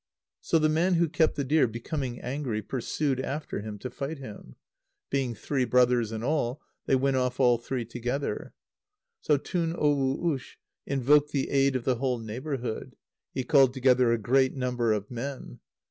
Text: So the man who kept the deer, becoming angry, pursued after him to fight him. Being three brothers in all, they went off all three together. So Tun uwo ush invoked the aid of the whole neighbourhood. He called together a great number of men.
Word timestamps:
So 0.39 0.57
the 0.57 0.67
man 0.67 0.95
who 0.95 1.07
kept 1.07 1.35
the 1.35 1.43
deer, 1.43 1.67
becoming 1.67 2.19
angry, 2.21 2.63
pursued 2.63 3.19
after 3.19 3.61
him 3.61 3.77
to 3.77 3.91
fight 3.91 4.17
him. 4.17 4.55
Being 5.11 5.35
three 5.35 5.63
brothers 5.63 6.11
in 6.11 6.23
all, 6.23 6.59
they 6.87 6.95
went 6.95 7.17
off 7.17 7.39
all 7.39 7.59
three 7.59 7.85
together. 7.85 8.55
So 9.19 9.37
Tun 9.37 9.75
uwo 9.75 10.33
ush 10.33 10.57
invoked 10.87 11.31
the 11.33 11.51
aid 11.51 11.75
of 11.75 11.83
the 11.83 11.97
whole 11.97 12.17
neighbourhood. 12.17 12.95
He 13.35 13.43
called 13.43 13.75
together 13.75 14.11
a 14.11 14.17
great 14.17 14.55
number 14.55 14.91
of 14.91 15.11
men. 15.11 15.59